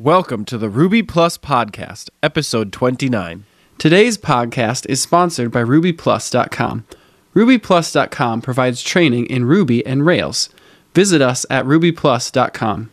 [0.00, 3.44] Welcome to the Ruby Plus Podcast, episode 29.
[3.76, 6.86] Today's podcast is sponsored by RubyPlus.com.
[7.34, 10.48] RubyPlus.com provides training in Ruby and Rails.
[10.94, 12.90] Visit us at RubyPlus.com.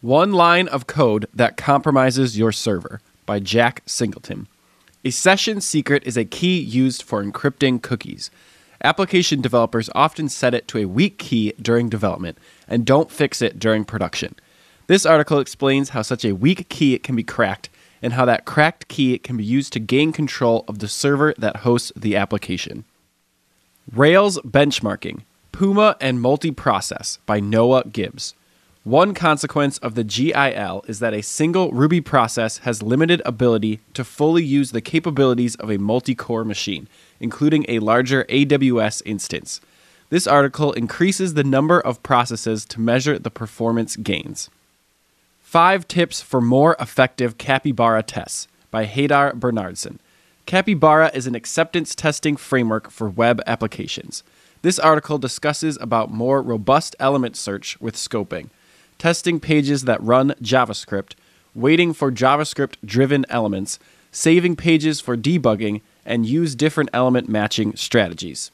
[0.00, 4.46] One line of code that compromises your server by Jack Singleton.
[5.04, 8.30] A session secret is a key used for encrypting cookies.
[8.84, 12.38] Application developers often set it to a weak key during development
[12.68, 14.36] and don't fix it during production.
[14.88, 18.86] This article explains how such a weak key can be cracked and how that cracked
[18.86, 22.84] key can be used to gain control of the server that hosts the application.
[23.92, 28.34] Rails Benchmarking Puma and Multiprocess by Noah Gibbs.
[28.84, 34.04] One consequence of the GIL is that a single Ruby process has limited ability to
[34.04, 36.86] fully use the capabilities of a multi core machine,
[37.18, 39.60] including a larger AWS instance.
[40.10, 44.48] This article increases the number of processes to measure the performance gains.
[45.46, 50.00] Five Tips for More Effective Capybara Tests by Hadar Bernardson.
[50.44, 54.24] Capybara is an acceptance testing framework for web applications.
[54.62, 58.48] This article discusses about more robust element search with scoping,
[58.98, 61.12] testing pages that run JavaScript,
[61.54, 63.78] waiting for JavaScript driven elements,
[64.10, 68.50] saving pages for debugging, and use different element matching strategies.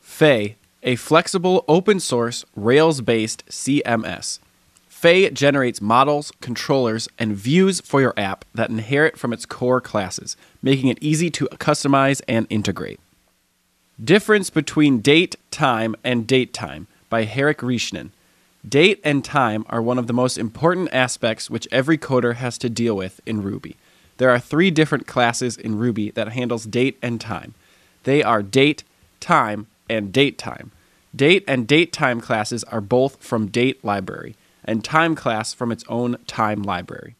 [0.00, 4.38] Fae, a flexible open source Rails based CMS.
[4.98, 10.36] Fae generates models, controllers, and views for your app that inherit from its core classes,
[10.60, 12.98] making it easy to customize and integrate.
[14.02, 18.10] Difference between date, time, and date time by Herrick Rieschnen.
[18.68, 22.68] Date and time are one of the most important aspects which every coder has to
[22.68, 23.76] deal with in Ruby.
[24.16, 27.54] There are three different classes in Ruby that handles date and time.
[28.02, 28.82] They are date,
[29.20, 30.72] time, and date time.
[31.14, 34.34] Date and date time classes are both from date library
[34.68, 37.16] and time class from its own time library.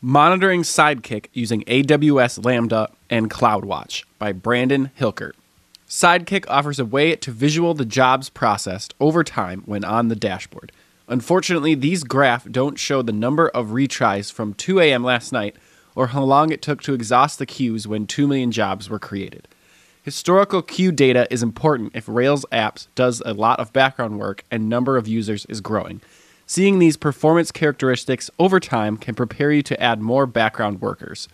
[0.00, 5.32] Monitoring Sidekiq using AWS Lambda and CloudWatch by Brandon Hilkert.
[5.88, 10.70] Sidekiq offers a way to visual the jobs processed over time when on the dashboard.
[11.08, 15.02] Unfortunately, these graphs don't show the number of retries from 2 a.m.
[15.02, 15.56] last night
[15.94, 19.48] or how long it took to exhaust the queues when 2 million jobs were created.
[20.02, 24.68] Historical queue data is important if Rails apps does a lot of background work and
[24.68, 26.00] number of users is growing.
[26.50, 31.28] Seeing these performance characteristics over time can prepare you to add more background workers.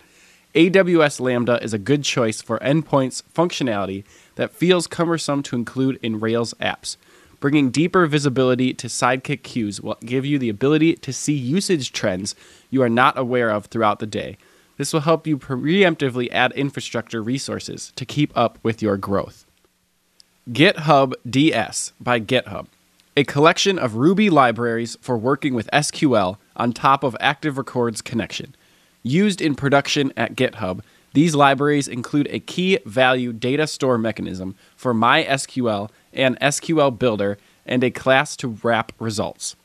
[0.53, 4.03] AWS Lambda is a good choice for endpoints functionality
[4.35, 6.97] that feels cumbersome to include in Rails apps.
[7.39, 12.35] Bringing deeper visibility to Sidekiq queues will give you the ability to see usage trends
[12.69, 14.37] you are not aware of throughout the day.
[14.75, 19.45] This will help you preemptively add infrastructure resources to keep up with your growth.
[20.51, 22.67] GitHub DS by GitHub
[23.17, 28.53] a collection of Ruby libraries for working with SQL on top of Active Record's connection.
[29.03, 30.81] Used in production at GitHub,
[31.13, 37.85] these libraries include a key value data store mechanism for MySQL and SQL Builder and
[37.85, 39.55] a class to wrap results.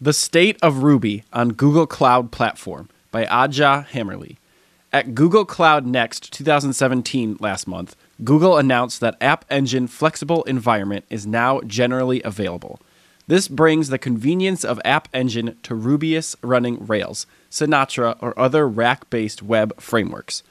[0.00, 4.38] The State of Ruby on Google Cloud Platform by Aja Hammerly.
[4.92, 11.28] At Google Cloud Next 2017 last month, Google announced that App Engine Flexible Environment is
[11.28, 12.80] now generally available.
[13.28, 19.08] This brings the convenience of App Engine to Rubyists running Rails, Sinatra, or other rack
[19.10, 20.42] based web frameworks.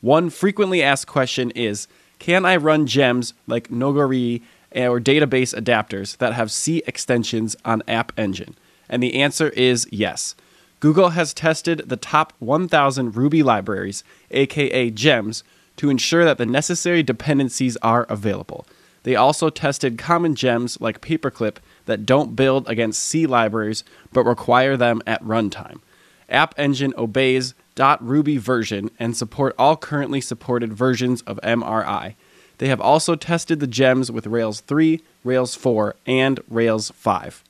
[0.00, 1.86] One frequently asked question is
[2.18, 8.10] Can I run gems like Nokogiri or database adapters that have C extensions on App
[8.16, 8.56] Engine?
[8.88, 10.34] And the answer is yes.
[10.80, 15.44] Google has tested the top 1,000 Ruby libraries, aka gems,
[15.76, 18.66] to ensure that the necessary dependencies are available.
[19.04, 24.76] They also tested common gems like Paperclip that don't build against C libraries but require
[24.76, 25.80] them at runtime.
[26.28, 27.54] App Engine obeys
[28.00, 32.14] .ruby version and support all currently supported versions of MRI.
[32.58, 37.44] They have also tested the gems with Rails 3, Rails 4, and Rails 5.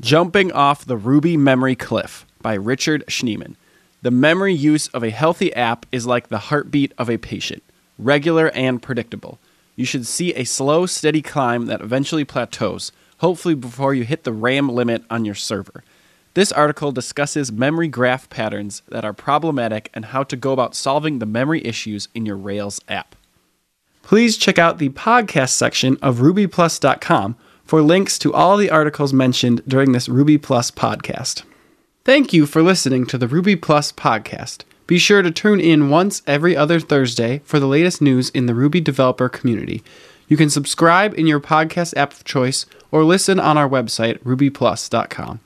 [0.00, 3.56] Jumping Off the Ruby Memory Cliff by Richard Schneeman.
[4.00, 7.62] The memory use of a healthy app is like the heartbeat of a patient,
[7.98, 9.38] regular and predictable.
[9.76, 14.32] You should see a slow, steady climb that eventually plateaus, hopefully before you hit the
[14.32, 15.84] RAM limit on your server.
[16.32, 21.18] This article discusses memory graph patterns that are problematic and how to go about solving
[21.18, 23.16] the memory issues in your Rails app.
[24.02, 27.36] Please check out the podcast section of rubyplus.com
[27.70, 31.44] for links to all the articles mentioned during this Ruby Plus podcast.
[32.04, 34.64] Thank you for listening to the Ruby Plus podcast.
[34.88, 38.56] Be sure to tune in once every other Thursday for the latest news in the
[38.56, 39.84] Ruby developer community.
[40.26, 45.38] You can subscribe in your podcast app of choice or listen on our website, rubyplus.com.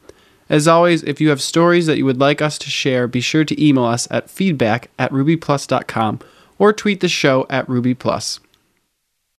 [0.49, 3.45] As always, if you have stories that you would like us to share, be sure
[3.45, 6.21] to email us at feedback at rubyplus.com
[6.59, 8.41] or tweet the show at rubyplus.